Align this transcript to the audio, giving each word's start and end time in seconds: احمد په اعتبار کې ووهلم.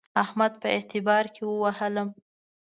احمد 0.23 0.53
په 0.61 0.67
اعتبار 0.75 1.25
کې 1.33 1.43
ووهلم. 1.45 2.09